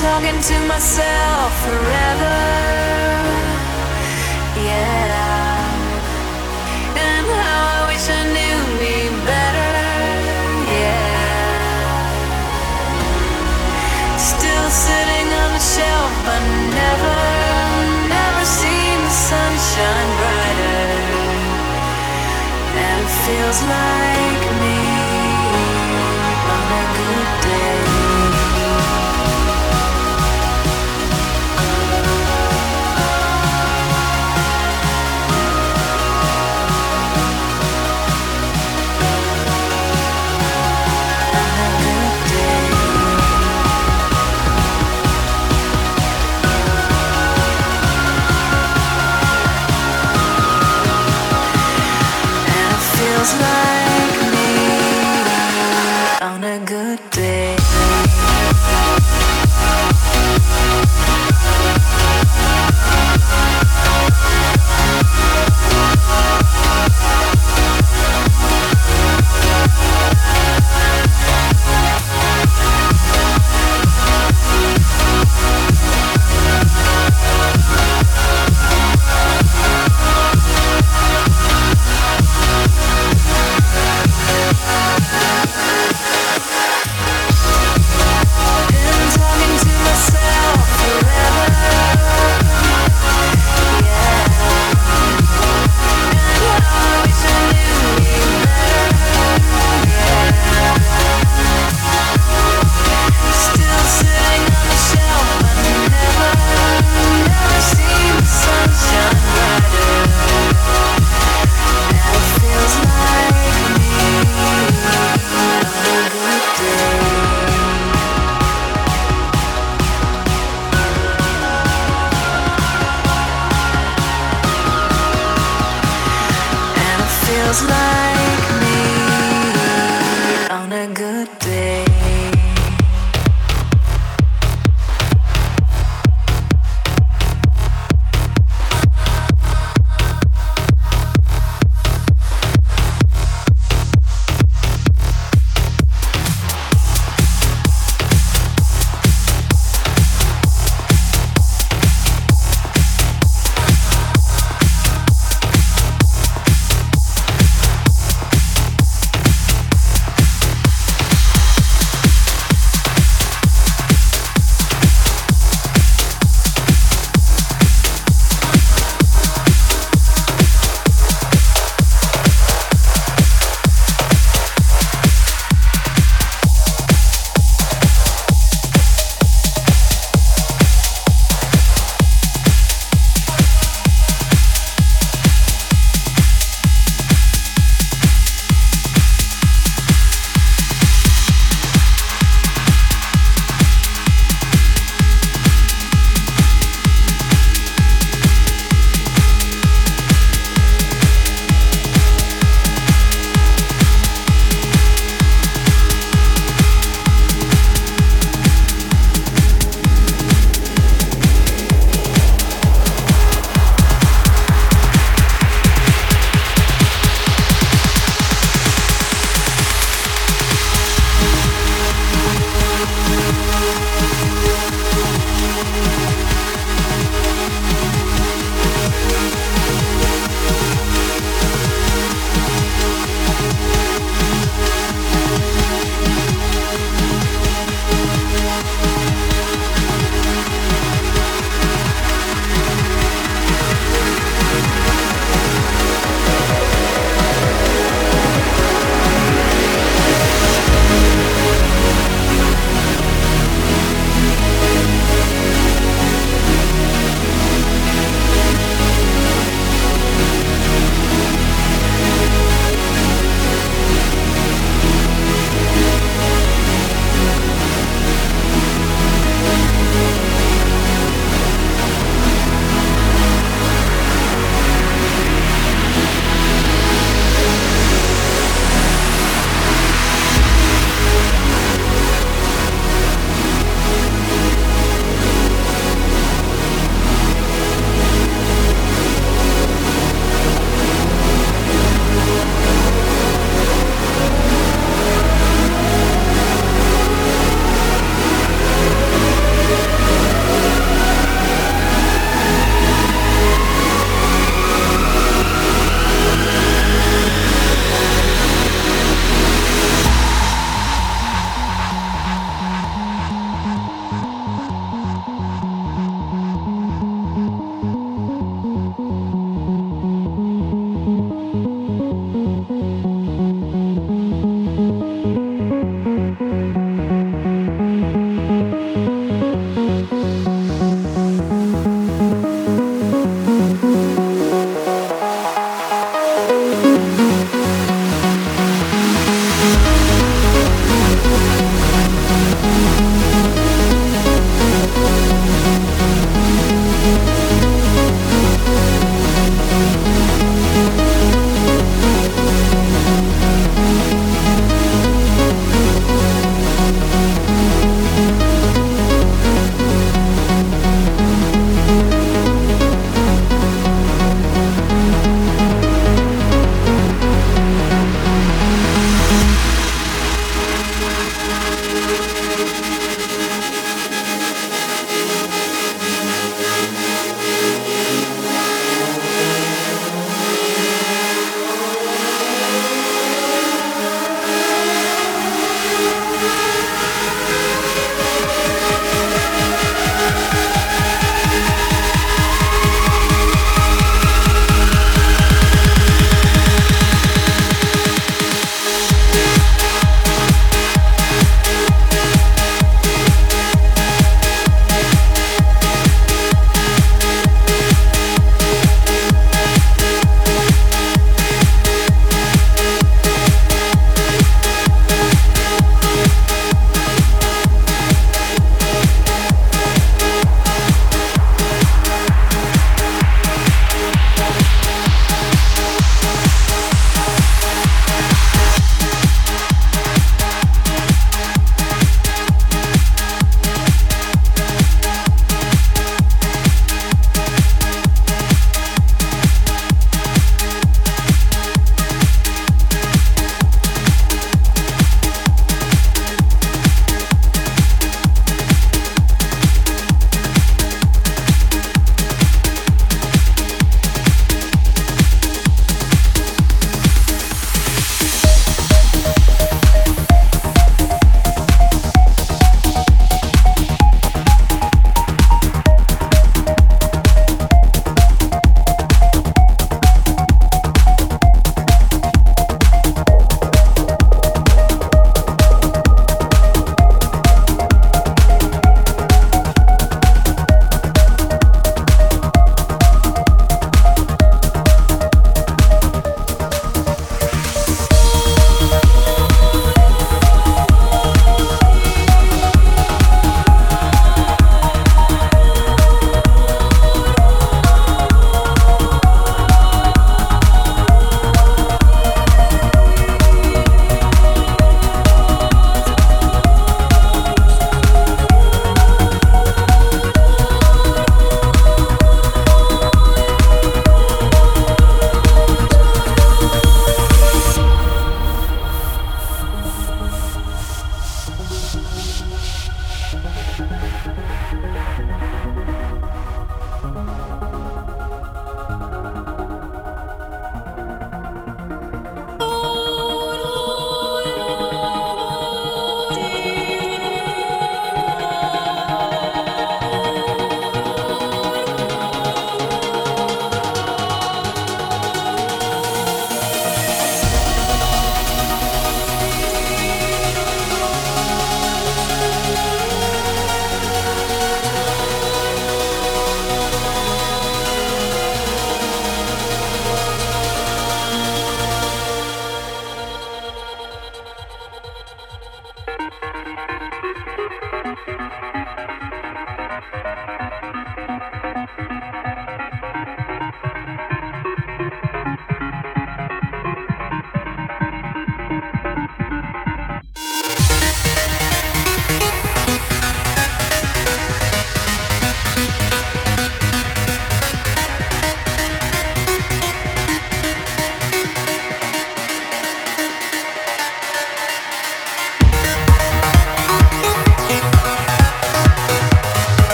[0.00, 2.36] talking to myself forever.
[4.60, 5.06] Yeah.
[7.00, 9.72] And how I wish I knew me better.
[10.68, 11.16] Yeah.
[14.18, 16.42] Still sitting on the shelf, but
[16.76, 17.16] never,
[18.12, 20.92] never seen the sunshine brighter.
[22.84, 24.35] And it feels like.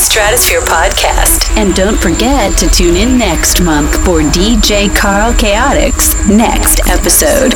[0.00, 1.54] Stratosphere podcast.
[1.58, 7.52] And don't forget to tune in next month for DJ Carl Chaotix next episode.